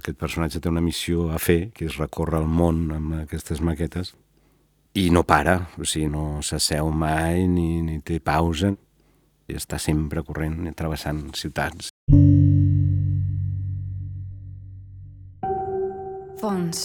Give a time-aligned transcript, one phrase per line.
[0.00, 4.14] aquest personatge té una missió a fer, que és recórrer el món amb aquestes maquetes,
[4.98, 8.72] i no para, o sigui, no s'asseu mai ni, ni té pausa,
[9.50, 11.90] i està sempre corrent, travessant ciutats.
[16.40, 16.84] Fons.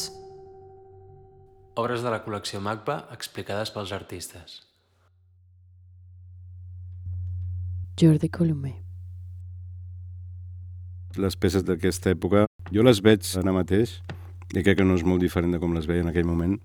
[1.80, 4.62] Obres de la col·lecció MACBA explicades pels artistes.
[7.96, 8.76] Jordi Colomer.
[11.16, 12.44] Les peces d'aquesta època,
[12.74, 14.00] jo les veig ara mateix,
[14.54, 16.58] i crec que no és molt diferent de com les veia en aquell moment,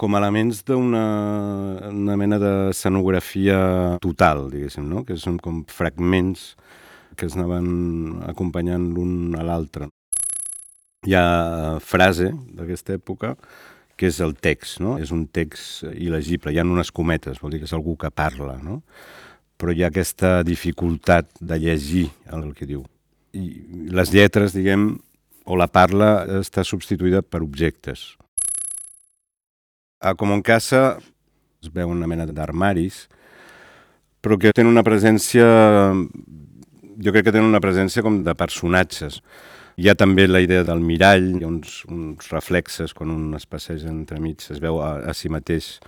[0.00, 1.04] com elements d'una
[1.90, 5.04] una mena d'escenografia total, diguéssim, no?
[5.04, 6.54] que són com fragments
[7.20, 9.90] que es anaven acompanyant l'un a l'altre.
[11.04, 11.24] Hi ha
[11.84, 13.34] frase d'aquesta època
[14.00, 14.94] que és el text, no?
[14.96, 18.56] És un text il·legible, hi ha unes cometes, vol dir que és algú que parla,
[18.64, 18.80] no?
[19.60, 22.86] Però hi ha aquesta dificultat de llegir el que diu.
[23.36, 24.94] I les lletres, diguem,
[25.44, 28.14] o la parla està substituïda per objectes.
[30.00, 30.98] A Com en Casa
[31.60, 33.04] es veu una mena d'armaris,
[34.20, 35.44] però que tenen una presència,
[37.00, 39.20] jo crec que tenen una presència com de personatges.
[39.80, 43.46] Hi ha també la idea del mirall, hi ha uns, uns reflexes quan un es
[43.48, 45.78] passeja entremig, es veu a, a si mateix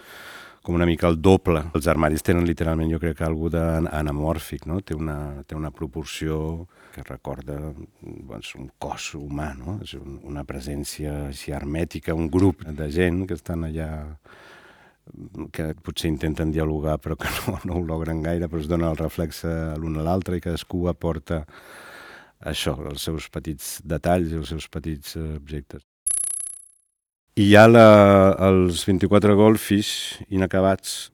[0.63, 1.65] com una mica el doble.
[1.75, 4.81] Els armaris tenen literalment, jo crec que algú d'anamòrfic, no?
[4.87, 9.81] Té una, té una proporció que recorda doncs, un cos humà, no?
[9.83, 13.91] És una presència així hermètica, un grup de gent que estan allà
[15.53, 19.01] que potser intenten dialogar però que no, no ho logren gaire, però es dona el
[19.01, 19.43] reflex
[19.83, 21.43] l'un a l'altre i cadascú aporta
[22.39, 25.92] això, els seus petits detalls i els seus petits eh, objectes.
[27.33, 27.87] I hi ha la,
[28.45, 29.89] els 24 golfis
[30.29, 31.09] inacabats.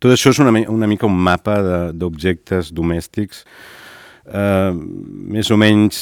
[0.00, 1.58] Tot això és una, una mica un mapa
[1.92, 3.42] d'objectes domèstics
[4.32, 5.98] eh, més o menys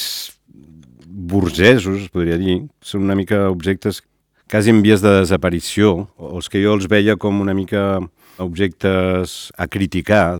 [1.04, 2.60] burgesos, es podria dir.
[2.78, 4.02] Són una mica objectes
[4.50, 7.98] quasi en vies de desaparició, els que jo els veia com una mica
[8.38, 10.38] objectes a criticar.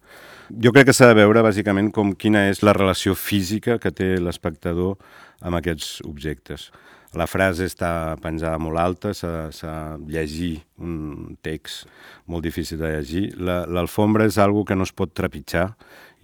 [0.62, 4.14] Jo crec que s'ha de veure bàsicament com quina és la relació física que té
[4.22, 4.98] l'espectador
[5.42, 6.70] amb aquests objectes.
[7.14, 9.74] La frase està penjada molt alta, s'ha
[10.10, 11.86] llegir un text
[12.26, 13.24] molt difícil de llegir.
[13.38, 15.68] L'alfombra és algo que no es pot trepitjar.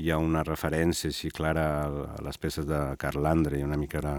[0.01, 4.17] Hi ha una referència així clara a les peces de Karl Andre, una mica la,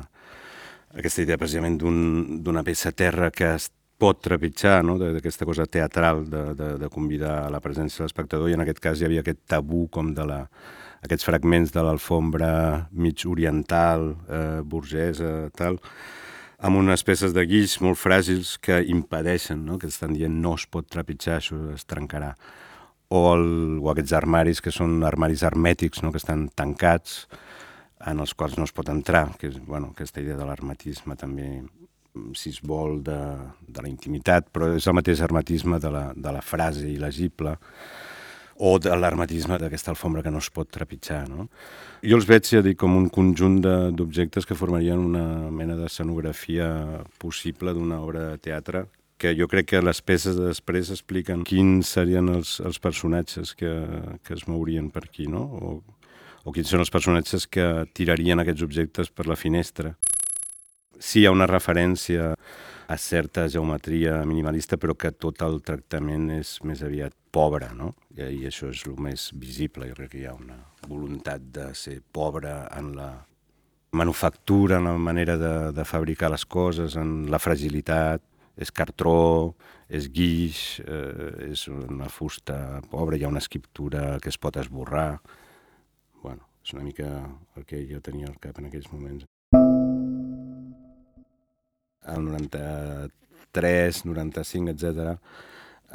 [0.96, 3.70] aquesta idea precisament d'una un, peça terra que es
[4.02, 4.98] pot trepitjar, no?
[4.98, 8.82] d'aquesta cosa teatral de, de, de convidar a la presència de l'espectador, i en aquest
[8.82, 10.40] cas hi havia aquest tabú com de la,
[11.06, 12.54] aquests fragments de l'alfombra
[12.92, 15.78] mig oriental, eh, burgesa, tal,
[16.62, 19.80] amb unes peces de guix molt fràgils que impedeixen, no?
[19.82, 22.36] que estan dient no es pot trepitjar, això es trencarà.
[23.12, 23.48] O, el,
[23.82, 26.14] o aquests armaris que són armaris hermètics, no?
[26.14, 27.26] que estan tancats,
[28.08, 31.50] en els quals no es pot entrar, que és bueno, aquesta idea de l'hermetisme també,
[32.38, 33.20] si es vol, de,
[33.68, 37.58] de la intimitat, però és el mateix hermetisme de la, de la frase il·legible
[38.62, 41.24] o de l'hermetisme d'aquesta alfombra que no es pot trepitjar.
[41.32, 41.48] No?
[42.06, 43.58] Jo els veig, ja dic, com un conjunt
[43.98, 46.68] d'objectes que formarien una mena d'escenografia
[47.22, 48.86] possible d'una obra de teatre
[49.22, 53.70] que jo crec que les peces després expliquen quins serien els, els personatges que,
[54.26, 55.44] que es mourien per aquí, no?
[55.46, 55.74] O,
[56.42, 59.94] o quins són els personatges que tirarien aquests objectes per la finestra.
[60.98, 66.58] Sí, hi ha una referència a certa geometria minimalista, però que tot el tractament és
[66.66, 67.94] més aviat pobre, no?
[68.16, 69.90] I, això és el més visible.
[69.90, 73.12] Jo crec que hi ha una voluntat de ser pobre en la
[73.98, 78.24] manufactura, en la manera de, de fabricar les coses, en la fragilitat,
[78.62, 79.56] és cartró,
[79.90, 85.22] és guix, eh, és una fusta pobra, hi ha una escriptura que es pot esborrar.
[86.22, 87.08] bueno, és una mica
[87.58, 89.26] el que jo tenia al cap en aquells moments
[92.08, 95.20] el 93, 95, etc.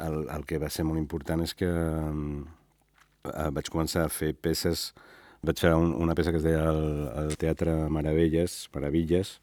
[0.05, 4.91] El, el que va ser molt important és que eh, vaig començar a fer peces,
[5.41, 6.83] vaig fer un, una peça que es deia el,
[7.23, 9.37] el Teatre Meravelles, Meravilles,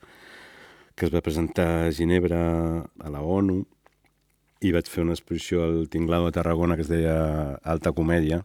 [0.94, 2.44] que es va presentar a Ginebra
[2.84, 3.64] a la ONU,
[4.64, 8.44] i vaig fer una exposició al Tinglado de Tarragona que es deia Alta Comèdia,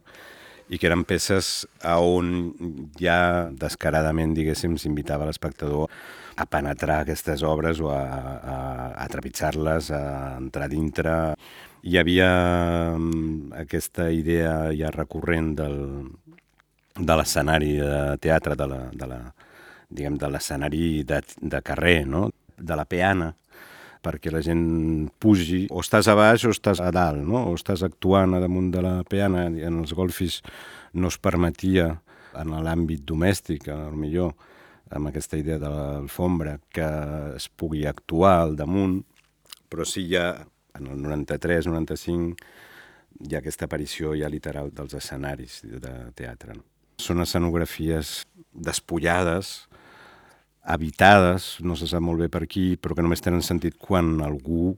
[0.70, 2.52] i que eren peces a on
[3.00, 5.90] ja descaradament, diguéssim, s'invitava l'espectador
[6.38, 8.58] a penetrar aquestes obres o a, a,
[9.02, 10.02] a trepitjar-les, a
[10.38, 11.16] entrar dintre.
[11.80, 12.28] Hi havia
[12.98, 15.78] mm, aquesta idea ja recurrent del,
[16.92, 19.20] de l'escenari de teatre, de la, de la,
[19.88, 22.26] diguem, de l'escenari de, de carrer, no?
[22.60, 23.30] de la peana,
[24.04, 27.46] perquè la gent pugi, o estàs a baix o estàs a dalt, no?
[27.48, 30.42] o estàs actuant a damunt de la peana, en els golfis
[30.92, 31.94] no es permetia
[32.36, 34.36] en l'àmbit domèstic, a lo millor,
[34.92, 36.92] amb aquesta idea de l'alfombra, que
[37.40, 39.00] es pugui actuar al damunt,
[39.72, 40.34] però sí ja
[40.78, 42.36] en el 93-95
[43.20, 46.54] hi ha aquesta aparició ja literal dels escenaris de teatre.
[46.56, 46.64] No?
[47.00, 48.20] Són escenografies
[48.52, 49.68] despullades,
[50.62, 54.74] habitades, no se sap molt bé per qui, però que només tenen sentit quan algú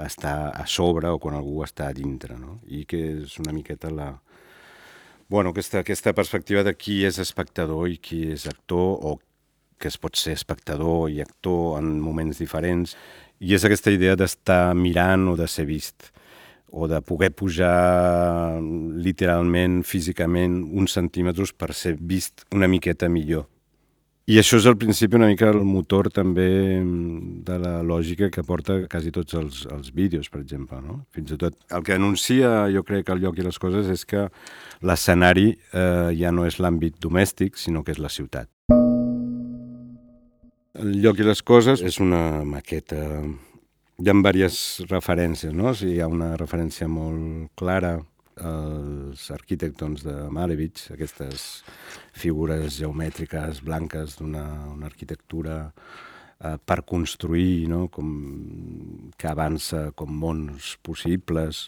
[0.00, 2.58] està a sobre o quan algú està a dintre, no?
[2.66, 4.12] I que és una miqueta la...
[5.30, 9.18] Bueno, aquesta, aquesta perspectiva de qui és espectador i qui és actor, o
[9.80, 12.96] que es pot ser espectador i actor en moments diferents,
[13.40, 16.10] i és aquesta idea d'estar mirant o de ser vist
[16.70, 23.48] o de poder pujar literalment, físicament, uns centímetres per ser vist una miqueta millor.
[24.30, 26.46] I això és al principi una mica el motor també
[27.42, 30.78] de la lògica que porta quasi tots els, els vídeos, per exemple.
[30.84, 31.00] No?
[31.10, 34.28] Fins i tot el que anuncia, jo crec, el lloc i les coses és que
[34.86, 38.46] l'escenari eh, ja no és l'àmbit domèstic, sinó que és la ciutat.
[40.80, 43.00] El lloc i les coses és una maqueta...
[44.00, 45.66] Hi ha diverses referències, no?
[45.68, 47.98] O sigui, hi ha una referència molt clara
[48.40, 51.42] als arquitectons de Malevich, aquestes
[52.16, 57.82] figures geomètriques blanques d'una una arquitectura eh, per construir, no?
[57.92, 58.14] com,
[59.20, 61.66] que avança com mons possibles,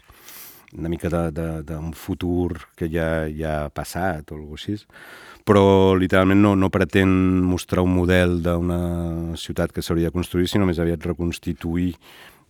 [0.73, 4.87] una mica d'un futur que ja, ja ha passat o alguna cosa així
[5.45, 7.11] però literalment no, no pretén
[7.43, 11.97] mostrar un model d'una ciutat que s'hauria de construir, sinó més aviat reconstituir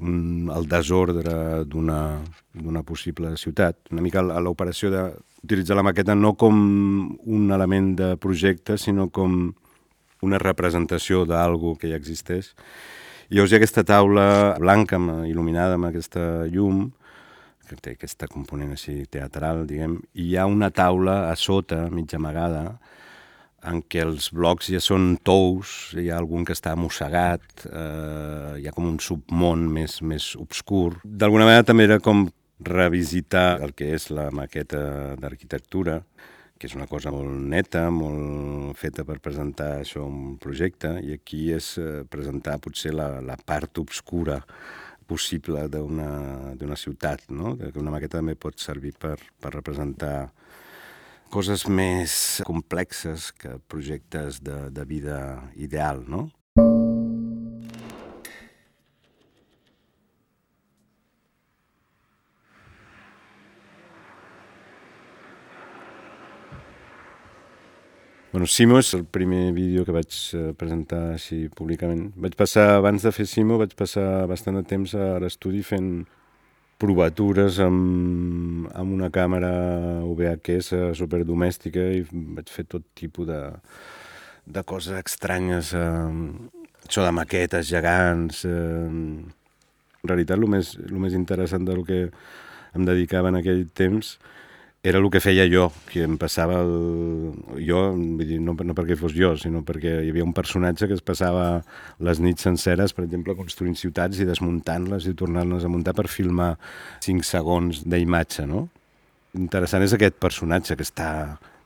[0.02, 3.78] un, el desordre d'una possible ciutat.
[3.92, 6.56] Una mica l'operació d'utilitzar la maqueta no com
[7.16, 9.54] un element de projecte, sinó com
[10.22, 12.52] una representació d'algú que ja existeix.
[13.30, 14.26] I llavors hi ha aquesta taula
[14.60, 16.90] blanca il·luminada amb aquesta llum,
[17.72, 22.12] que té aquesta component així teatral, diguem, i hi ha una taula a sota, mig
[22.16, 22.76] amagada,
[23.68, 28.66] en què els blocs ja són tous, hi ha algun que està mossegat, eh, hi
[28.66, 30.98] ha com un submón més, més obscur.
[31.04, 32.26] D'alguna manera també era com
[32.62, 36.00] revisitar el que és la maqueta d'arquitectura,
[36.58, 41.48] que és una cosa molt neta, molt feta per presentar això un projecte, i aquí
[41.54, 44.40] és eh, presentar potser la, la part obscura
[45.06, 47.56] possible d'una ciutat, no?
[47.58, 50.30] que una maqueta també pot servir per, per representar
[51.32, 52.14] coses més
[52.44, 55.18] complexes que projectes de, de vida
[55.56, 56.28] ideal, no?
[68.32, 72.06] Bueno, Simo és el primer vídeo que vaig eh, presentar així públicament.
[72.16, 75.90] Vaig passar, abans de fer Simo, vaig passar bastant de temps a l'estudi fent
[76.80, 79.52] provatures amb, amb una càmera
[80.08, 83.42] VHS superdomèstica i vaig fer tot tipus de,
[84.48, 88.46] de coses estranyes, eh, això de maquetes gegants.
[88.48, 88.88] Eh.
[88.88, 92.06] En realitat, el més, el més interessant del que
[92.72, 94.16] em dedicava en aquell temps
[94.82, 97.34] era el que feia jo, que em passava el...
[97.62, 100.96] jo, vull dir, no, no perquè fos jo, sinó perquè hi havia un personatge que
[100.98, 101.62] es passava
[102.02, 106.56] les nits senceres, per exemple, construint ciutats i desmuntant-les i tornant-les a muntar per filmar
[107.06, 108.66] 5 segons d'imatge, no?
[109.38, 111.12] Interessant és aquest personatge que està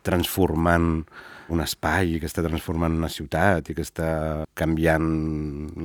[0.07, 1.07] transformant
[1.49, 4.11] un espai, que està transformant una ciutat i que està
[4.59, 5.09] canviant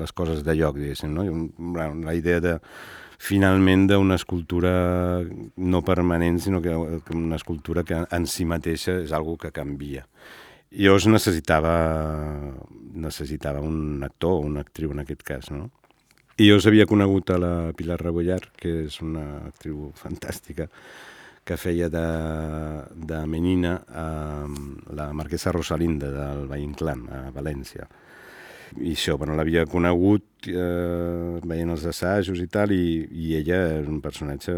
[0.04, 1.24] les coses de lloc, diguéssim, no?
[1.24, 2.58] I la idea de
[3.22, 4.72] finalment d'una escultura
[5.22, 10.08] no permanent, sinó que una escultura que en si mateixa és algo que canvia.
[10.72, 11.76] Llavors necessitava,
[12.96, 15.70] necessitava un actor, una actriu en aquest cas, no?
[16.42, 20.70] I jo havia conegut a la Pilar Rebollar, que és una actriu fantàstica,
[21.46, 22.08] que feia de,
[22.96, 24.08] de menina a
[24.98, 27.86] la marquesa Rosalinda del Valle Inclán, a València
[28.80, 33.90] i això, bueno, l'havia conegut eh, veient els assajos i tal, i, i ella és
[33.92, 34.56] un personatge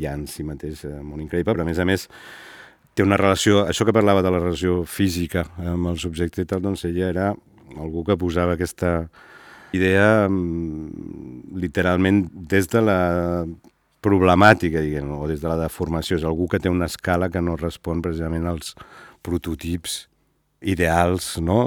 [0.00, 2.08] ja en si mateix eh, molt increïble, però a més a més
[2.98, 6.64] té una relació, això que parlava de la relació física amb els objectes i tal,
[6.64, 7.30] doncs ella era
[7.78, 9.06] algú que posava aquesta
[9.76, 13.00] idea mm, literalment des de la
[14.02, 16.18] problemàtica, diguem, o des de la deformació.
[16.18, 18.74] És algú que té una escala que no respon precisament als
[19.22, 20.07] prototips
[20.60, 21.58] ideals, no?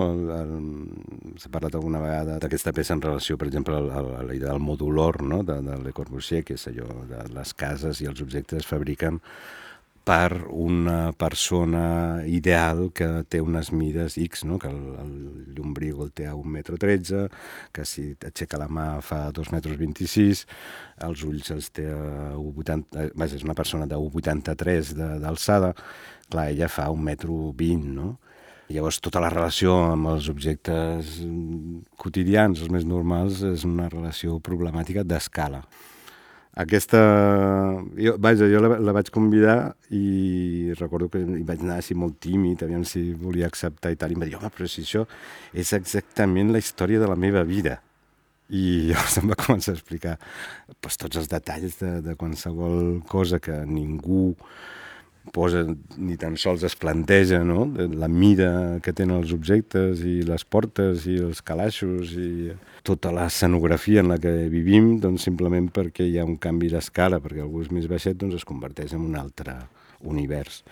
[1.39, 5.21] S'ha parlat alguna vegada d'aquesta peça en relació, per exemple, a, la idea del modulor,
[5.23, 5.41] no?
[5.47, 9.21] de, de Le Corbusier, que és allò de les cases i els objectes es fabriquen
[10.03, 14.57] per una persona ideal que té unes mides X, no?
[14.59, 17.27] que el, el llombriu el té a 1,13 metre,
[17.71, 20.43] que si aixeca la mà fa 2,26 metres,
[21.07, 23.13] els ulls els té a 1,80...
[23.13, 25.71] Vaja, és una persona de 1,83 d'alçada,
[26.33, 27.39] clar, ella fa 1,20 metre,
[27.93, 28.09] no?
[28.71, 31.17] Llavors, tota la relació amb els objectes
[31.99, 35.63] quotidians, els més normals, és una relació problemàtica d'escala.
[36.51, 36.99] Aquesta...
[37.95, 42.17] Jo, vaja, jo la, la vaig convidar i recordo que hi vaig anar així molt
[42.23, 45.05] tímid, aviam si volia acceptar i tal, i em va dir, home, però si això
[45.55, 47.79] és exactament la història de la meva vida.
[48.51, 50.17] I llavors em va començar a explicar
[50.83, 54.33] pues, tots els detalls de, de qualsevol cosa que ningú
[55.33, 55.63] posa
[55.97, 57.65] ni tan sols es planteja no?
[57.75, 62.51] la mida que tenen els objectes i les portes i els calaixos i
[62.87, 67.43] tota l'escenografia en la que vivim doncs simplement perquè hi ha un canvi d'escala perquè
[67.43, 69.57] algú és més baixet doncs es converteix en un altre
[70.01, 70.63] univers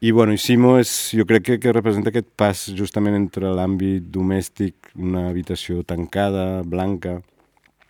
[0.00, 4.04] i, bueno, i Simo és, jo crec que, que representa aquest pas justament entre l'àmbit
[4.14, 7.16] domèstic, una habitació tancada, blanca,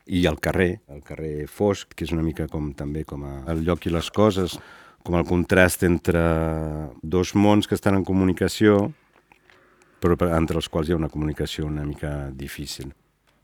[0.09, 3.61] i el carrer, el carrer fosc, que és una mica com també com a el
[3.67, 4.57] lloc i les coses,
[5.05, 6.23] com el contrast entre
[7.03, 8.89] dos mons que estan en comunicació,
[10.03, 12.93] però entre els quals hi ha una comunicació una mica difícil.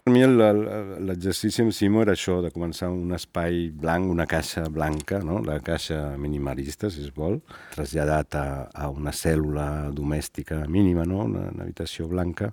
[0.04, 5.22] Per mi l'exercici en Simo era això, de començar un espai blanc, una caixa blanca,
[5.24, 5.38] no?
[5.40, 7.38] la caixa minimalista, si es vol,
[7.72, 11.22] traslladat a, a una cèl·lula domèstica mínima, no?
[11.24, 12.50] una, una habitació blanca,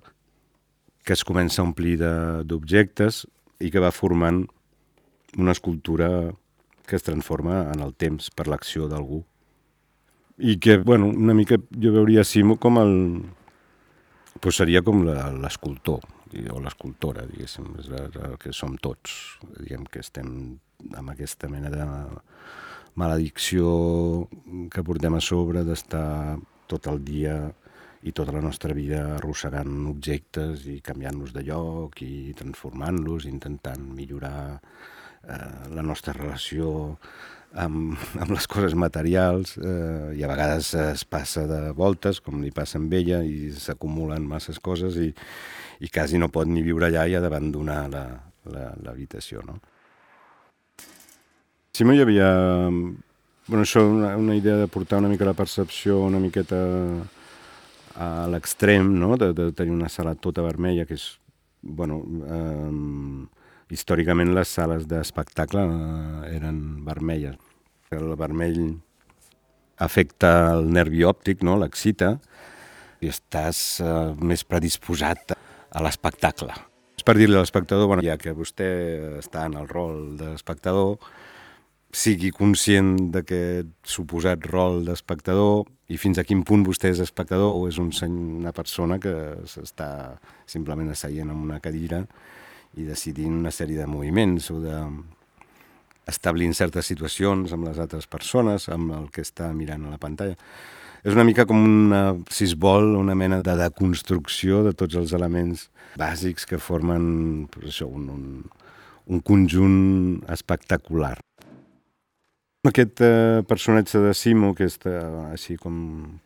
[1.04, 3.26] que es comença a omplir d'objectes
[3.60, 4.46] i que va formant
[5.36, 6.08] una escultura
[6.86, 9.22] que es transforma en el temps per l'acció d'algú.
[10.38, 12.94] I que, bueno, una mica jo veuria Simo com el...
[14.42, 16.00] Pues seria com l'escultor,
[16.50, 19.36] o l'escultora, diguéssim, és el que som tots.
[19.60, 20.32] Diguem que estem
[20.98, 21.84] amb aquesta mena de
[22.98, 24.26] maledicció
[24.72, 27.36] que portem a sobre d'estar tot el dia
[28.02, 34.58] i tota la nostra vida arrossegant objectes i canviant-los de lloc i transformant-los, intentant millorar
[35.22, 36.96] la nostra relació
[37.54, 42.50] amb, amb les coses materials eh, i a vegades es passa de voltes, com li
[42.54, 45.12] passa amb ella, i s'acumulen masses coses i,
[45.80, 49.44] i quasi no pot ni viure allà i ha d'abandonar l'habitació.
[49.46, 49.58] No?
[51.72, 52.28] Sí, hi havia
[53.46, 56.58] bueno, això, una, una idea de portar una mica la percepció una miqueta
[57.96, 59.16] a l'extrem, no?
[59.20, 61.06] de, de tenir una sala tota vermella, que és,
[61.62, 63.32] bueno, eh,
[63.70, 67.38] històricament les sales d'espectacle eh, eren vermelles.
[67.92, 68.78] El vermell
[69.82, 71.58] afecta el nervi òptic, no?
[71.60, 72.16] l'excita,
[73.02, 76.54] i estàs eh, més predisposat a l'espectacle.
[76.96, 78.68] És per dir-li a l'espectador, bueno, ja que vostè
[79.18, 80.98] està en el rol d'espectador,
[81.92, 87.66] sigui conscient d'aquest suposat rol d'espectador i fins a quin punt vostè és espectador o
[87.68, 87.90] és un,
[88.40, 89.12] una persona que
[89.44, 89.88] s'està
[90.48, 92.00] simplement asseient en una cadira
[92.78, 94.76] i decidint una sèrie de moviments o de
[96.08, 100.36] establint certes situacions amb les altres persones, amb el que està mirant a la pantalla.
[101.02, 105.14] És una mica com una, si es vol, una mena de deconstrucció de tots els
[105.16, 105.66] elements
[105.98, 108.26] bàsics que formen pues, això, un, un,
[109.10, 111.16] un conjunt espectacular.
[112.62, 115.00] Aquest eh, personatge de Simo, que està
[115.32, 115.74] així com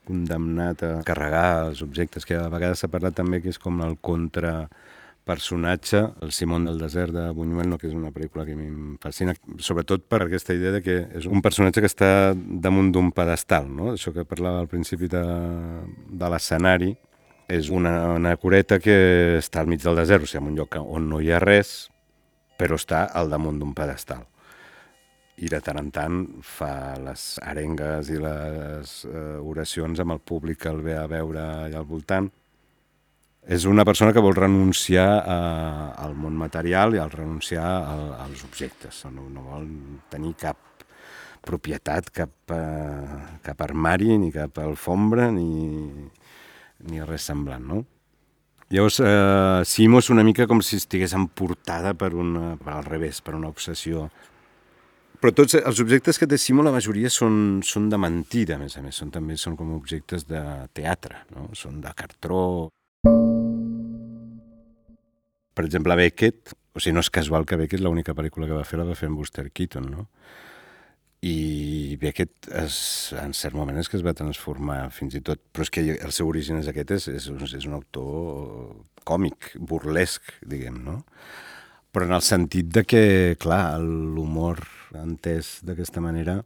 [0.05, 3.97] condemnat a carregar els objectes, que a vegades s'ha parlat també que és com el
[4.05, 4.67] contra
[5.26, 9.35] personatge, el Simón del desert de Buñuel, no, que és una pel·lícula que em fascina,
[9.59, 13.90] sobretot per aquesta idea de que és un personatge que està damunt d'un pedestal, no?
[13.97, 15.25] això que parlava al principi de,
[16.23, 16.92] de l'escenari,
[17.50, 18.97] és una, una cureta que
[19.40, 21.75] està al mig del desert, o sigui, en un lloc on no hi ha res,
[22.56, 24.23] però està al damunt d'un pedestal.
[25.42, 30.62] I de tant en tant fa les arengues i les eh, oracions amb el públic
[30.62, 32.30] que el ve a veure allà al voltant,
[33.47, 35.38] és una persona que vol renunciar a,
[36.03, 39.05] al món material i al renunciar a, als objectes.
[39.15, 39.69] No, no vol
[40.11, 40.59] tenir cap
[41.47, 46.11] propietat, cap, uh, cap armari, ni cap alfombra, ni,
[46.91, 47.85] ni res semblant, no?
[48.75, 53.21] Llavors, eh, Simo és una mica com si estigués emportada per, una, per al revés,
[53.23, 54.09] per una obsessió.
[55.23, 58.75] Però tots els objectes que té Simo, la majoria són, són de mentida, a més
[58.75, 58.99] a més.
[58.99, 60.43] Són, també són com objectes de
[60.75, 61.47] teatre, no?
[61.55, 62.43] Són de cartró,
[65.57, 68.77] per exemple, Beckett, o sigui, no és casual que Beckett l'única pel·lícula que va fer
[68.77, 70.05] la va fer amb Buster Keaton, no?
[71.25, 72.77] I Beckett és,
[73.17, 76.13] en cert moment és que es va transformar fins i tot, però és que el
[76.13, 78.77] seu origen és aquest, és, és, és un autor
[79.09, 80.99] còmic, burlesc, diguem, no?
[81.89, 83.03] Però en el sentit de que,
[83.41, 84.61] clar, l'humor
[84.93, 86.43] entès d'aquesta manera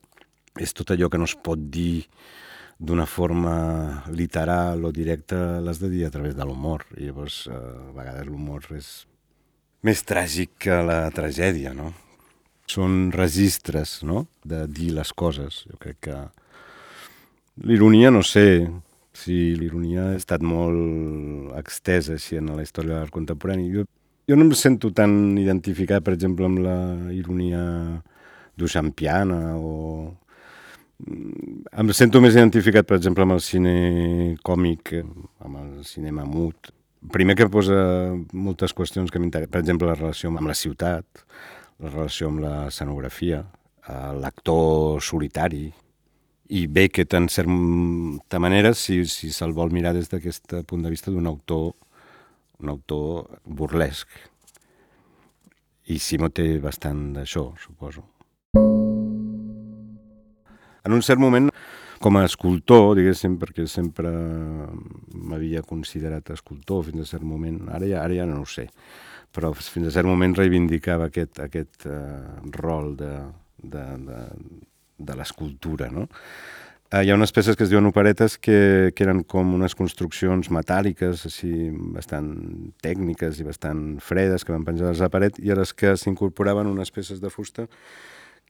[0.63, 2.07] és tot allò que no es pot dir
[2.81, 3.55] d'una forma
[4.09, 6.87] literal o directa l'has de dir a través de l'humor.
[6.97, 8.91] I llavors, eh, a vegades l'humor és
[9.85, 11.93] més tràgic que la tragèdia, no?
[12.67, 15.65] Són registres, no?, de dir les coses.
[15.69, 16.21] Jo crec que
[17.67, 18.71] l'ironia, no sé,
[19.21, 23.67] Sí, l'ironia ha estat molt extesa així en la història de l'art contemporani.
[23.75, 23.85] Jo,
[24.31, 26.79] jo no em sento tan identificat, per exemple, amb la
[27.13, 27.63] ironia
[28.61, 30.15] duchampiana o...
[31.01, 33.75] Em sento més identificat, per exemple, amb el cine
[34.47, 34.95] còmic,
[35.45, 36.73] amb el cinema mut.
[37.15, 37.79] Primer que posa
[38.37, 41.25] moltes qüestions que m'interessen, per exemple, la relació amb la ciutat,
[41.81, 43.45] la relació amb l'escenografia,
[43.87, 45.71] eh, l'actor solitari,
[46.51, 51.13] i Beckett, en certa manera, si, si se'l vol mirar des d'aquest punt de vista
[51.15, 51.71] d'un autor,
[52.59, 54.09] un autor burlesc.
[55.87, 58.03] I Simó té bastant d'això, suposo.
[60.87, 61.51] En un cert moment,
[62.01, 68.05] com a escultor, diguéssim, perquè sempre m'havia considerat escultor fins a cert moment, ara ja,
[68.05, 68.71] ara ja no ho sé,
[69.35, 73.13] però fins a cert moment reivindicava aquest, aquest uh, rol de,
[73.61, 74.23] de, de,
[75.11, 76.09] de l'escultura, no?
[76.91, 80.49] Eh, hi ha unes peces que es diuen operetes que, que eren com unes construccions
[80.51, 81.53] metàl·liques, així,
[81.95, 82.33] bastant
[82.83, 86.67] tècniques i bastant fredes, que van penjar a la paret, i a les que s'incorporaven
[86.73, 87.69] unes peces de fusta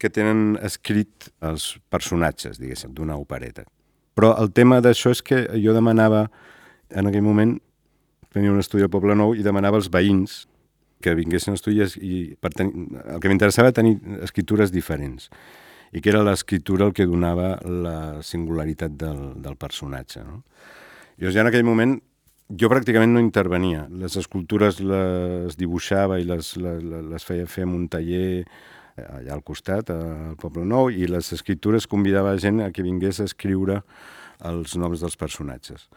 [0.01, 3.67] que tenen escrit els personatges, diguéssim, d'una opereta.
[4.17, 6.27] Però el tema d'això és que jo demanava,
[6.91, 7.59] en aquell moment,
[8.33, 10.45] tenia un estudi al Poble Nou i demanava als veïns
[11.01, 15.31] que vinguessin a estudiar i per tenir, el que m'interessava tenir escritures diferents
[15.93, 20.23] i que era l'escriptura el que donava la singularitat del, del personatge.
[20.23, 20.43] No?
[21.19, 21.97] Llavors ja en aquell moment
[22.61, 23.87] jo pràcticament no intervenia.
[23.91, 28.45] Les escultures les dibuixava i les, les, les feia fer en un taller
[29.09, 33.29] allà al costat, al Poble Nou, i les escriptures convidava gent a que vingués a
[33.31, 33.83] escriure
[34.51, 35.89] els noms dels personatges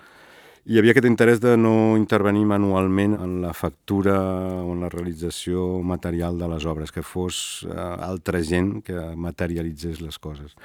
[0.64, 4.16] hi havia aquest interès de no intervenir manualment en la factura
[4.64, 10.00] o en la realització material de les obres, que fos eh, altra gent que materialitzés
[10.00, 10.56] les coses.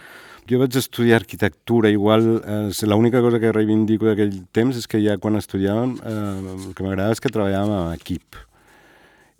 [0.48, 5.18] Jo vaig estudiar arquitectura, igual eh, l'única cosa que reivindico d'aquell temps és que ja
[5.18, 6.18] quan estudiàvem eh,
[6.54, 8.38] el que m'agradava és que treballàvem en equip.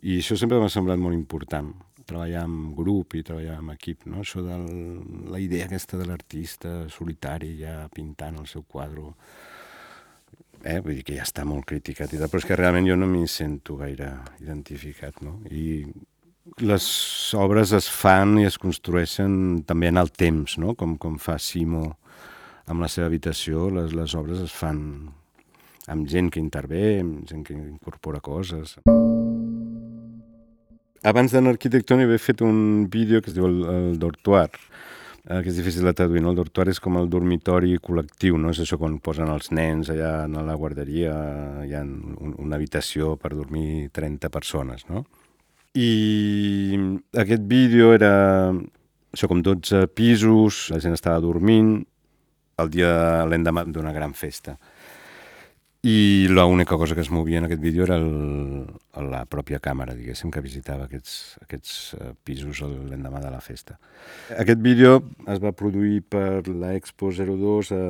[0.02, 1.70] I això sempre m'ha semblat molt important
[2.08, 4.24] treballar en grup i treballar en equip, no?
[4.24, 4.56] Això de
[5.28, 9.12] la idea aquesta de l'artista solitari ja pintant el seu quadre
[10.64, 10.80] eh?
[10.80, 13.08] vull dir que ja està molt criticat i tal, però és que realment jo no
[13.10, 14.10] m'hi sento gaire
[14.42, 15.38] identificat, no?
[15.50, 15.84] I
[16.64, 16.86] les
[17.36, 20.74] obres es fan i es construeixen també en el temps, no?
[20.78, 21.84] Com, com fa Simo
[22.68, 24.80] amb la seva habitació, les, les obres es fan
[25.88, 28.78] amb gent que intervé, amb gent que incorpora coses.
[31.06, 34.50] Abans d'anar a arquitectònia havia fet un vídeo que es diu El, el Dortoir,
[35.28, 36.32] eh, que és difícil de traduir, no?
[36.32, 38.50] El dortoir és com el dormitori col·lectiu, no?
[38.50, 41.14] És això quan posen els nens allà a la guarderia,
[41.68, 45.04] hi ha un, una habitació per dormir 30 persones, no?
[45.78, 46.74] I
[47.14, 48.50] aquest vídeo era
[49.14, 51.76] això com 12 pisos, la gent estava dormint,
[52.58, 54.56] el dia l'endemà d'una gran festa
[55.82, 58.66] i l'única cosa que es movia en aquest vídeo era el,
[58.98, 63.78] la pròpia càmera, diguéssim, que visitava aquests, aquests uh, pisos l'endemà de la festa.
[64.34, 67.84] Aquest vídeo es va produir per l'Expo 02 a,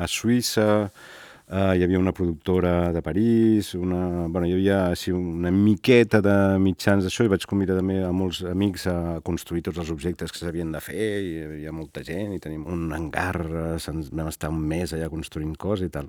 [0.00, 5.52] a Suïssa, uh, hi havia una productora de París, una, bueno, hi havia així, una
[5.52, 9.92] miqueta de mitjans d'això i vaig convidar també a molts amics a construir tots els
[9.92, 14.32] objectes que s'havien de fer, i hi havia molta gent i tenim un hangar, vam
[14.32, 16.08] estar un mes allà construint coses i tal.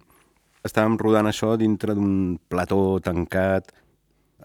[0.67, 3.71] Estàvem rodant això dintre d'un plató tancat,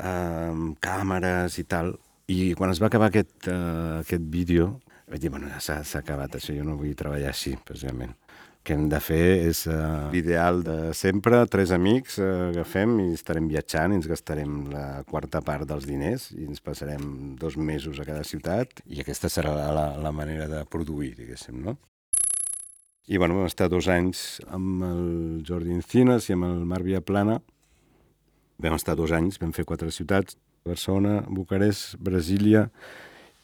[0.01, 1.93] amb càmeres i tal,
[2.33, 6.37] i quan es va acabar aquest, uh, aquest vídeo, vaig dir, bueno, ja s'ha acabat
[6.37, 8.17] això, jo no vull treballar així, precisament.
[8.17, 13.11] El que hem de fer és uh, l'ideal de sempre, tres amics, uh, agafem i
[13.15, 18.01] estarem viatjant, i ens gastarem la quarta part dels diners i ens passarem dos mesos
[18.01, 21.77] a cada ciutat i aquesta serà la, la manera de produir, diguéssim, no?
[23.07, 27.38] I bueno, vam estar dos anys amb el Jordi Encinas i amb el Marc Viaplana.
[28.59, 30.35] Vam estar dos anys, vam fer quatre ciutats,
[30.66, 32.66] Barcelona, Bucarest, Brasília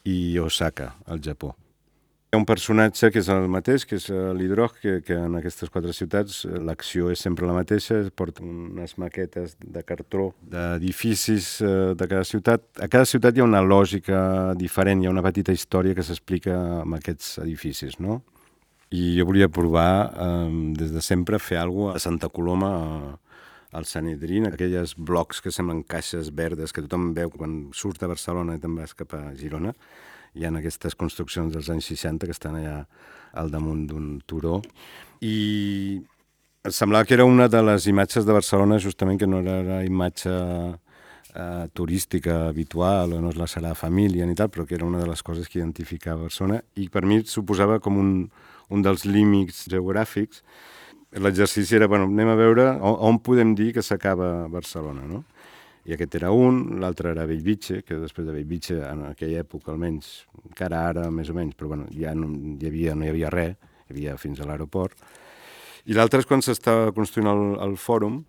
[0.03, 1.53] i Osaka, al Japó.
[1.53, 5.71] Hi ha un personatge que és el mateix, que és l'Hidroc, que, que en aquestes
[5.71, 12.09] quatre ciutats l'acció és sempre la mateixa, porta unes maquetes de cartró d'edificis eh, de
[12.09, 12.65] cada ciutat.
[12.81, 14.19] A cada ciutat hi ha una lògica
[14.59, 18.23] diferent, hi ha una petita història que s'explica amb aquests edificis, no?
[18.93, 23.19] I jo volia provar eh, des de sempre fer alguna cosa a Santa Coloma, a,
[23.73, 28.55] al Sanedrín, aquelles blocs que semblen caixes verdes que tothom veu quan surt de Barcelona
[28.55, 29.73] i te'n vas cap a Girona.
[30.37, 32.83] Hi ha aquestes construccions dels anys 60 que estan allà
[33.33, 34.61] al damunt d'un turó.
[35.25, 35.97] I
[36.63, 39.81] em semblava que era una de les imatges de Barcelona justament que no era la
[39.85, 40.29] imatge
[41.33, 45.01] eh, turística habitual o no és la Sagrada Família ni tal, però que era una
[45.01, 48.11] de les coses que identificava Barcelona i per mi suposava com un,
[48.69, 50.43] un dels límits geogràfics
[51.19, 55.23] l'exercici era, bueno, anem a veure on, on podem dir que s'acaba Barcelona, no?
[55.83, 60.23] I aquest era un, l'altre era Bellvitge, que després de Bellvitge, en aquella època almenys,
[60.47, 63.57] encara ara més o menys, però bueno, ja no hi havia, no hi havia res,
[63.89, 64.95] hi havia fins a l'aeroport.
[65.91, 68.21] I l'altre és quan s'estava construint el, el fòrum,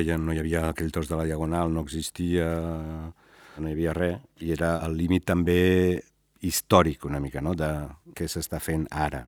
[0.00, 2.48] ja no hi havia aquell tros de la Diagonal, no existia,
[3.60, 5.60] no hi havia res, i era el límit també
[6.40, 7.68] històric una mica, no?, de
[8.16, 9.26] què s'està fent ara.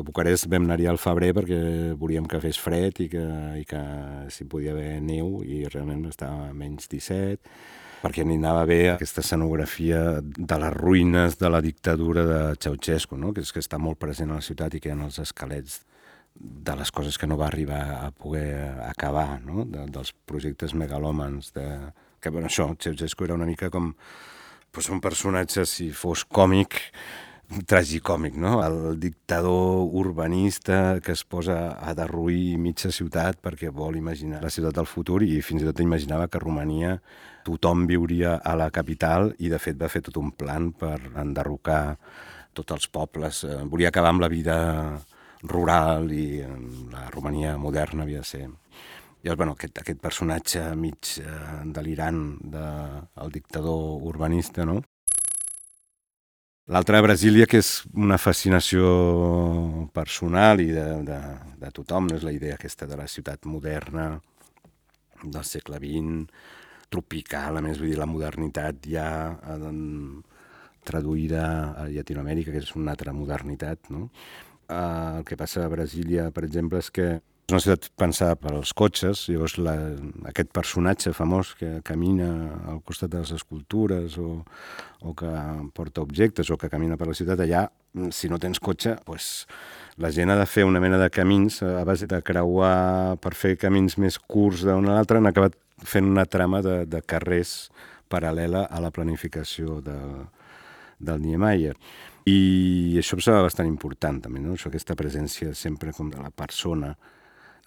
[0.00, 1.60] A Bucarest vam anar-hi al febrer perquè
[2.00, 3.26] volíem que fes fred i que,
[3.60, 3.80] i que
[4.32, 7.50] s'hi podia haver neu i realment estava a menys 17
[8.00, 13.34] perquè n'hi anava bé aquesta escenografia de les ruïnes de la dictadura de Ceausescu, no?
[13.36, 15.82] que és que està molt present a la ciutat i que hi ha els esquelets
[16.40, 19.66] de les coses que no va arribar a poder acabar, no?
[19.68, 21.66] de, dels projectes megalòmans, de...
[22.20, 23.92] que bueno, això, Ceausescu era una mica com
[24.72, 26.80] pues, un personatge, si fos còmic,
[27.50, 28.60] tragicòmic, no?
[28.62, 34.76] El dictador urbanista que es posa a derruir mitja ciutat perquè vol imaginar la ciutat
[34.78, 37.00] del futur i fins i tot imaginava que Romania
[37.44, 41.96] tothom viuria a la capital i de fet va fer tot un plan per enderrocar
[42.54, 43.42] tots els pobles.
[43.44, 44.56] Eh, volia acabar amb la vida
[45.42, 46.42] rural i
[46.92, 48.46] la Romania moderna havia de ser.
[49.22, 51.34] Llavors, bueno, aquest, aquest personatge mig eh,
[51.66, 54.80] delirant del de, dictador urbanista, no?
[56.70, 58.86] L'altra, Brasília, que és una fascinació
[59.90, 61.16] personal i de, de,
[61.58, 64.04] de tothom, és la idea aquesta de la ciutat moderna
[65.24, 66.28] del segle XX,
[66.94, 69.72] tropical, a més, vull dir, la modernitat ja eh,
[70.86, 71.42] traduïda
[71.74, 74.06] a Llatinoamèrica, que és una altra modernitat, no?
[74.70, 77.08] Eh, el que passa a Brasília, per exemple, és que
[77.50, 79.74] és una ciutat pensada per als cotxes, llavors la,
[80.30, 82.28] aquest personatge famós que camina
[82.70, 84.44] al costat de les escultures o,
[85.02, 85.30] o que
[85.74, 87.64] porta objectes o que camina per la ciutat, allà,
[88.14, 89.48] si no tens cotxe, pues,
[89.98, 93.56] la gent ha de fer una mena de camins a base de creuar per fer
[93.58, 97.72] camins més curts d'un a l'altre, han acabat fent una trama de, de carrers
[98.10, 99.98] paral·lela a la planificació de,
[101.02, 101.74] del Niemeyer.
[102.30, 104.54] I això em sembla bastant important també, no?
[104.54, 106.94] això, aquesta presència sempre com de la persona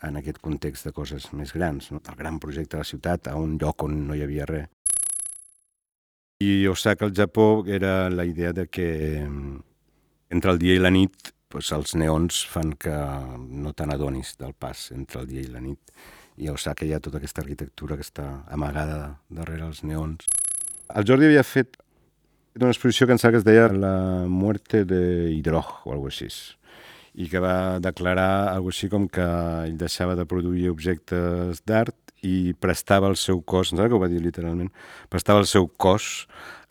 [0.03, 2.01] en aquest context de coses més grans, no?
[2.03, 4.67] el gran projecte de la ciutat a un lloc on no hi havia res.
[6.43, 9.61] I Osaka, al Japó, era la idea de que mm,
[10.35, 12.95] entre el dia i la nit doncs els neons fan que
[13.37, 15.79] no te n'adonis del pas entre el dia i la nit.
[16.41, 20.25] I a Osaka hi ha tota aquesta arquitectura que està amagada darrere els neons.
[20.89, 21.77] El Jordi havia fet
[22.57, 23.95] una exposició que em sembla que es deia La
[24.29, 26.57] muerte de Hidrog o alguna cosa així
[27.13, 29.25] i que va declarar alguna així com que
[29.67, 31.95] ell deixava de produir objectes d'art
[32.25, 34.71] i prestava el seu cos, em sembla que ho va dir literalment,
[35.11, 36.25] prestava el seu cos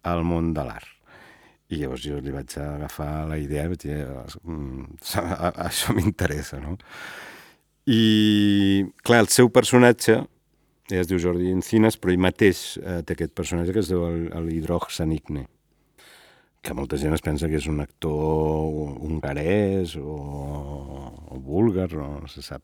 [0.08, 0.88] al món de l'art.
[1.72, 4.00] I llavors jo li vaig agafar la idea, vaig dir,
[4.42, 4.98] mm,
[5.68, 6.76] això m'interessa, no?
[7.88, 10.20] I, clar, el seu personatge,
[10.90, 14.04] ell es diu Jordi Encinas, però ell mateix eh, té aquest personatge que es diu
[14.42, 15.46] l'Hidrog Sanigne
[16.62, 20.16] que molta gent es pensa que és un actor hongarès o,
[21.28, 22.62] o búlgar, no, no se sap.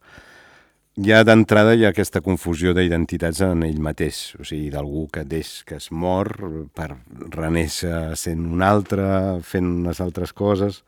[0.98, 5.60] Ja d'entrada hi ha aquesta confusió d'identitats en ell mateix, o sigui, d'algú que deix,
[5.66, 6.32] que es mor
[6.74, 6.88] per
[7.34, 9.06] reneixer sent un altre,
[9.46, 10.80] fent unes altres coses.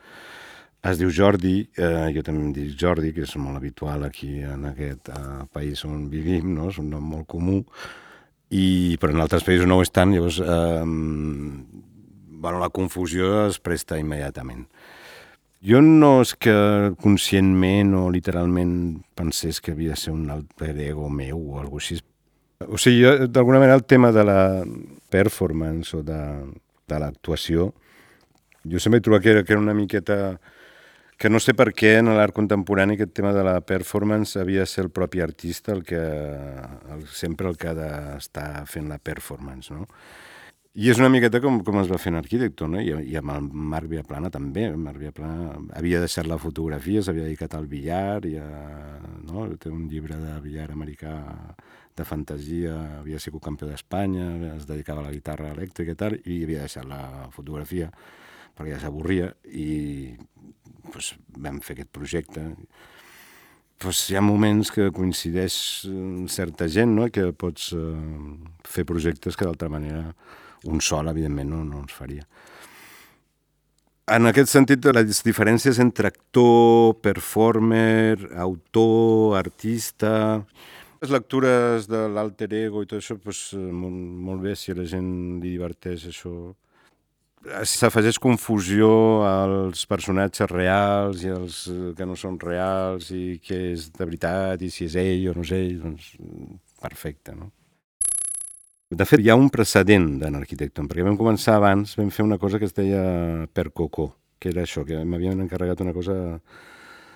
[0.83, 4.65] Es diu Jordi, eh, jo també em dic Jordi, que és molt habitual aquí en
[4.73, 6.71] aquest eh, país on vivim, no?
[6.73, 7.61] és un nom molt comú,
[8.51, 10.83] i, però en altres països no ho és tant, llavors eh,
[12.41, 14.67] bueno, la confusió es presta immediatament.
[15.61, 16.55] Jo no és que
[17.05, 21.99] conscientment o literalment pensés que havia de ser un alter ego meu o alguna així.
[22.65, 24.41] O sigui, d'alguna manera el tema de la
[25.13, 26.23] performance o de,
[26.89, 27.75] de l'actuació,
[28.65, 30.41] jo sempre he trobat que era, que era una miqueta
[31.21, 34.73] que no sé per què en l'art contemporani aquest tema de la performance havia de
[34.73, 39.77] ser el propi artista el que el, sempre el que ha d'estar fent la performance,
[39.77, 39.85] no?
[40.79, 42.79] I és una miqueta com, com es va fer en Arquitecto, no?
[42.79, 44.69] I, i amb el Marc Viaplana també.
[44.79, 48.47] Marc Viaplana havia deixat la fotografia, s'havia dedicat al billar, i a,
[49.27, 49.49] no?
[49.59, 51.17] té un llibre de billar americà
[51.99, 56.39] de fantasia, havia sigut campió d'Espanya, es dedicava a la guitarra elèctrica i tal, i
[56.45, 57.03] havia deixat la
[57.35, 57.91] fotografia
[58.55, 60.15] perquè ja s'avorria i
[60.93, 62.45] pues, vam fer aquest projecte.
[63.81, 65.57] Pues, hi ha moments que coincideix
[66.31, 67.09] certa gent no?
[67.11, 67.83] que pots eh,
[68.69, 70.13] fer projectes que d'altra manera
[70.69, 72.27] un sol, evidentment, no, no ens faria.
[74.11, 78.19] En aquest sentit, les diferències entre actor, performer,
[78.49, 80.45] autor, artista...
[81.01, 84.85] Les lectures de l'alter ego i tot això, doncs, molt, molt bé, si a la
[84.85, 85.07] gent
[85.41, 86.33] li diverteix això,
[87.65, 88.91] s'afegeix confusió
[89.25, 94.61] als personatges reals i als eh, que no són reals i què és de veritat
[94.61, 96.11] i si és ell o no és ell, doncs
[96.83, 97.49] perfecte, no?
[98.91, 102.41] De fet, hi ha un precedent d'en Arquitecton, perquè vam començar abans, vam fer una
[102.43, 104.09] cosa que es deia Per Cocó,
[104.43, 106.17] que era això, que m'havien encarregat una cosa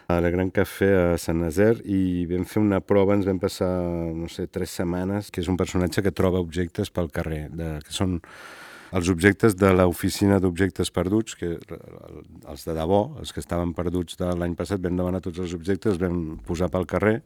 [0.06, 3.72] a la Gran Cafè a Sant Nazaire i vam fer una prova, ens vam passar,
[4.14, 7.96] no sé, tres setmanes, que és un personatge que troba objectes pel carrer, de, que
[7.98, 8.20] són
[8.94, 14.30] els objectes de l'oficina d'objectes perduts, que els de debò, els que estaven perduts de
[14.30, 17.18] l'any passat, vam demanar tots els objectes, els vam posar pel carrer,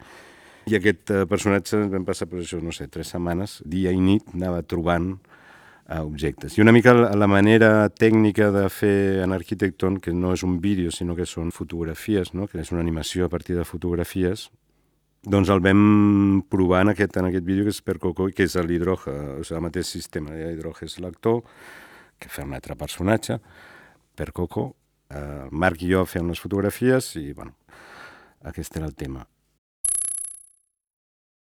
[0.70, 4.00] i aquest eh, personatge ens vam passar, per això, no sé, tres setmanes, dia i
[4.02, 6.59] nit, anava trobant eh, objectes.
[6.59, 10.92] I una mica la, manera tècnica de fer en Arquitecton, que no és un vídeo,
[10.94, 12.48] sinó que són fotografies, no?
[12.48, 14.48] que és una animació a partir de fotografies,
[15.28, 18.54] doncs el vam provar en aquest, en aquest vídeo que és per Coco, que és
[18.62, 20.37] l'hidroge, o sigui, el mateix sistema.
[20.37, 21.42] L'hidroge és l'actor,
[22.18, 23.38] que fa un altre personatge,
[24.18, 24.70] per Coco,
[25.11, 27.57] eh, Marc i jo fem les fotografies i, bueno,
[28.50, 29.26] aquest era el tema.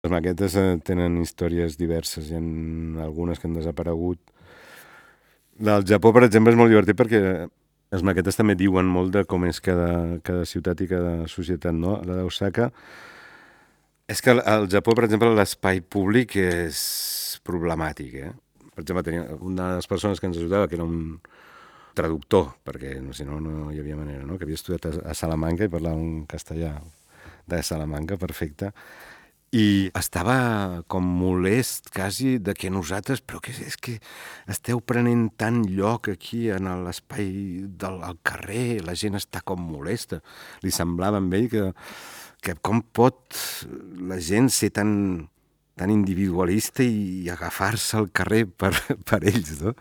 [0.07, 4.21] Les maquetes eh, tenen històries diverses, hi ha algunes que han desaparegut.
[5.59, 7.19] Del Japó, per exemple, és molt divertit perquè
[7.91, 9.89] les maquetes també diuen molt de com és cada,
[10.23, 11.97] cada ciutat i cada societat, no?
[12.07, 12.69] La d'Osaka,
[14.07, 16.79] és que al Japó, per exemple, l'espai públic és
[17.43, 18.31] problemàtic, eh?
[18.71, 21.19] Per exemple, tenia una de les persones que ens ajudava, que era un
[21.97, 24.37] traductor, perquè no, si no, no hi havia manera, no?
[24.37, 26.75] que havia estudiat a, a Salamanca i parlava un castellà
[27.49, 28.71] de Salamanca, perfecte,
[29.55, 33.95] i estava com molest quasi de que nosaltres, però que és que
[34.51, 37.31] esteu prenent tant lloc aquí en l'espai
[37.79, 40.19] del carrer, la gent està com molesta.
[40.63, 41.71] Li semblava amb ell que
[42.41, 43.37] que com pot
[44.09, 44.91] la gent ser tan,
[45.77, 48.73] tan individualista i agafar-se al carrer per,
[49.09, 49.75] per ells, no?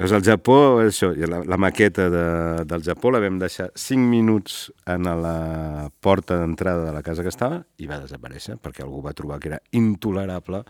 [0.00, 2.20] Doncs al Japó, això, la, la maqueta de,
[2.64, 7.28] del Japó la vam deixar 5 minuts en la porta d'entrada de la casa que
[7.28, 10.62] estava i va desaparèixer perquè algú va trobar que era intolerable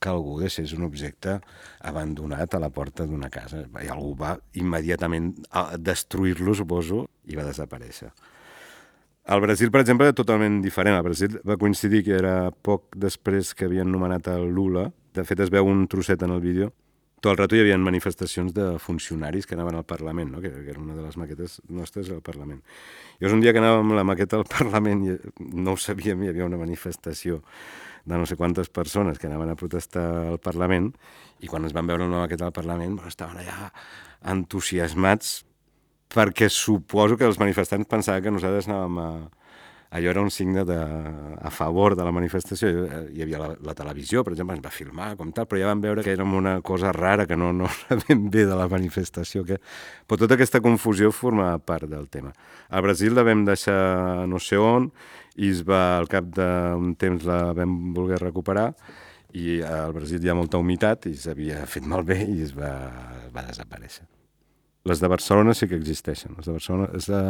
[0.00, 1.36] que algú deixés un objecte
[1.84, 3.66] abandonat a la porta d'una casa.
[3.76, 5.34] I algú va immediatament
[5.76, 8.08] destruir-lo, suposo, i va desaparèixer.
[9.28, 10.96] Al Brasil, per exemple, totalment diferent.
[10.96, 14.88] Al Brasil va coincidir que era poc després que havien nomenat el Lula.
[15.12, 16.72] De fet, es veu un trosset en el vídeo.
[17.18, 20.40] Tot el rato hi havia manifestacions de funcionaris que anaven al Parlament, no?
[20.40, 22.60] que, que era una de les maquetes nostres al Parlament.
[23.18, 25.16] Llavors, un dia que anàvem la maqueta al Parlament i
[25.50, 27.40] no ho sabíem, hi havia una manifestació
[28.08, 30.92] de no sé quantes persones que anaven a protestar al Parlament
[31.42, 33.72] i quan ens van veure la maqueta al Parlament estaven allà
[34.32, 35.42] entusiasmats
[36.08, 39.10] perquè suposo que els manifestants pensaven que nosaltres anàvem a...
[39.90, 42.68] Allò era un signe de, a favor de la manifestació.
[43.08, 45.80] Hi havia la, la televisió, per exemple, ens va filmar com tal, però ja vam
[45.80, 49.46] veure que érem una cosa rara, que no, no sabem bé de la manifestació.
[49.48, 49.56] Que...
[50.04, 52.34] Però tota aquesta confusió forma part del tema.
[52.68, 54.90] A Brasil la vam deixar no sé on,
[55.40, 58.74] i es va, al cap d'un temps la vam voler recuperar,
[59.36, 62.74] i al Brasil hi ha molta humitat i s'havia fet malbé i es va,
[63.32, 64.04] va desaparèixer.
[64.88, 66.36] Les de Barcelona sí que existeixen.
[66.36, 67.22] Les de Barcelona és la,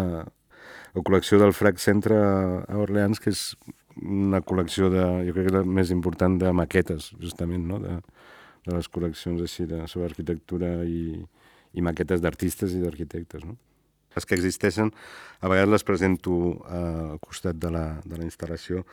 [0.95, 3.43] la col·lecció del Frac Centre a Orleans, que és
[3.99, 7.81] una col·lecció de, jo crec que la més important de maquetes, justament, no?
[7.83, 7.99] de,
[8.67, 11.19] de les col·leccions així de, sobre arquitectura i,
[11.75, 13.45] i maquetes d'artistes i d'arquitectes.
[13.45, 13.57] No?
[14.17, 14.93] Les que existeixen,
[15.41, 18.85] a vegades les presento uh, al costat de la, de la instal·lació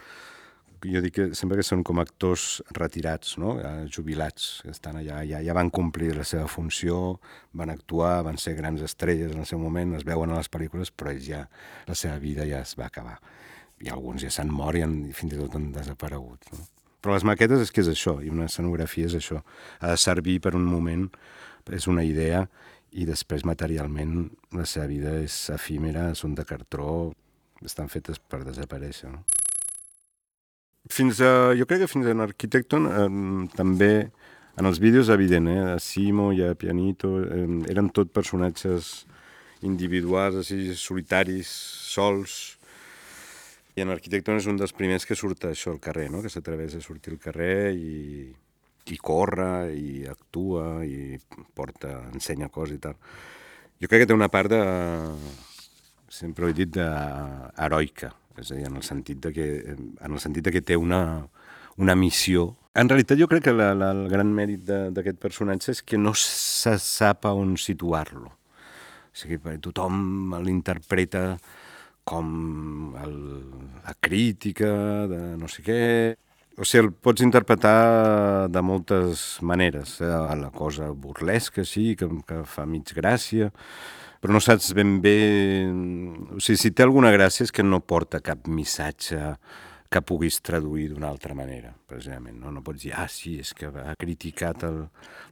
[0.92, 3.56] jo dic que sempre que són com actors retirats, no?
[3.92, 7.18] jubilats, que estan allà, ja, ja van complir la seva funció,
[7.54, 10.92] van actuar, van ser grans estrelles en el seu moment, es veuen a les pel·lícules,
[10.92, 11.46] però ells ja,
[11.90, 13.18] la seva vida ja es va acabar.
[13.84, 16.48] I alguns ja s'han mort i, han, i fins i tot han desaparegut.
[16.54, 16.68] No?
[17.04, 19.44] Però les maquetes és que és això, i una escenografia és això.
[19.82, 21.10] Ha de servir per un moment,
[21.76, 22.46] és una idea,
[22.96, 27.12] i després materialment la seva vida és efímera, són de cartró,
[27.66, 29.12] estan fetes per desaparèixer.
[29.12, 29.45] No?
[30.92, 33.10] Fins a, jo crec que fins en Arquitecton eh,
[33.58, 33.94] també
[34.56, 35.62] en els vídeos evident, eh?
[35.74, 39.06] a Simo i a Pianito eh, eren tot personatges
[39.66, 41.50] individuals, així, solitaris,
[41.92, 42.36] sols.
[43.76, 46.22] I en Arquitecton és un dels primers que surt això al carrer, no?
[46.24, 48.30] que s'atreveix a sortir al carrer i,
[48.94, 51.18] i corre i actua i
[51.58, 52.96] porta, ensenya coses i tal.
[53.82, 54.62] Jo crec que té una part de,
[56.08, 56.88] sempre ho he dit, de,
[57.66, 60.78] heroica, és a dir, en el sentit de que, en el sentit de que té
[60.78, 61.28] una,
[61.78, 62.56] una missió.
[62.76, 66.16] En realitat jo crec que la, la, el gran mèrit d'aquest personatge és que no
[66.20, 68.34] se sap on situar-lo.
[68.36, 71.38] O sigui, tothom l'interpreta
[72.06, 73.16] com el,
[73.86, 74.70] la crítica
[75.10, 75.82] de no sé què,
[76.56, 79.98] O sigui, el pots interpretar de moltes maneres.
[80.00, 80.08] Eh?
[80.40, 83.50] La cosa burlesca, sí, que, que fa mig gràcia,
[84.22, 85.16] però no saps ben bé...
[86.36, 89.36] O sigui, si té alguna gràcia és que no porta cap missatge
[89.92, 92.40] que puguis traduir d'una altra manera, precisament.
[92.42, 92.52] No?
[92.52, 94.66] no pots dir, ah, sí, és que ha criticat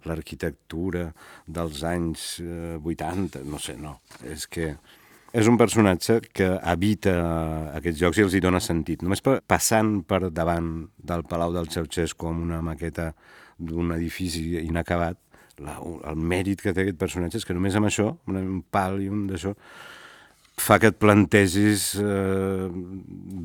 [0.07, 1.09] l'arquitectura
[1.47, 3.97] dels anys eh, 80, no sé, no.
[4.23, 4.73] És que
[5.33, 7.13] és un personatge que habita
[7.73, 9.01] aquests jocs i els hi dona sentit.
[9.01, 10.67] Només per, passant per davant
[11.01, 13.09] del Palau del Ceausescu com una maqueta
[13.57, 15.17] d'un edifici inacabat,
[15.61, 15.77] la,
[16.09, 19.27] el mèrit que té aquest personatge és que només amb això, un pal i un
[19.29, 19.53] d'això,
[20.57, 22.69] fa que et plantegis eh,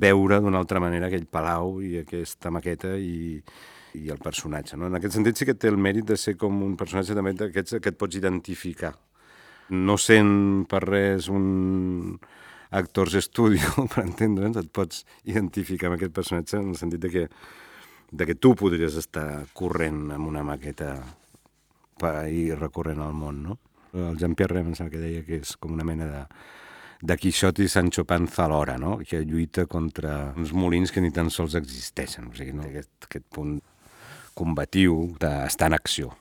[0.05, 3.39] veure d'una altra manera aquell palau i aquesta maqueta i,
[3.97, 4.77] i el personatge.
[4.77, 4.89] No?
[4.89, 7.81] En aquest sentit sí que té el mèrit de ser com un personatge també d'aquests
[7.81, 8.95] que et pots identificar
[9.69, 12.19] no sent per res un
[12.71, 17.25] actors estudio, per entendre'ns, et pots identificar amb aquest personatge en el sentit de que,
[18.11, 20.95] de que tu podries estar corrent amb una maqueta
[22.29, 23.59] i recorrent al món, no?
[23.95, 26.23] El Jean-Pierre em sembla que deia que és com una mena de,
[27.03, 28.99] de Quixot i Sancho Panza alhora, no?
[29.01, 32.29] que lluita contra uns molins que ni tan sols existeixen.
[32.29, 32.69] O sigui, no?
[32.69, 33.59] aquest, aquest punt
[34.37, 36.13] combatiu d'estar en acció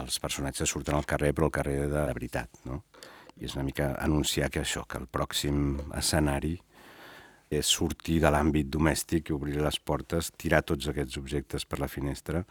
[0.00, 2.82] els personatges surten al carrer, però al carrer de la veritat, no?
[3.38, 6.54] I és una mica anunciar que això, que el pròxim escenari
[7.54, 11.90] és sortir de l'àmbit domèstic i obrir les portes, tirar tots aquests objectes per la
[11.90, 12.44] finestra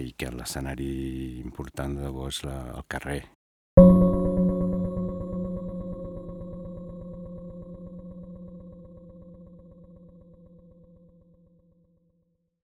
[0.00, 0.90] i que l'escenari
[1.44, 3.20] important de debò és la, el carrer